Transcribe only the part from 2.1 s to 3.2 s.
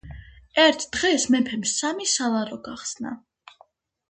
სალარო გახსნა,